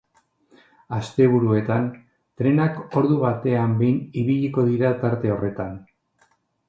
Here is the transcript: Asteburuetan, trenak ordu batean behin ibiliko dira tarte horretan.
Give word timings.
Asteburuetan, 0.99 1.83
trenak 2.41 2.81
ordu 3.01 3.17
batean 3.25 3.77
behin 3.83 4.01
ibiliko 4.23 4.65
dira 4.71 4.93
tarte 5.05 5.35
horretan. 5.37 5.77